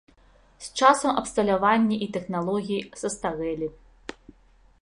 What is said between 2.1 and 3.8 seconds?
тэхналогіі састарэлі.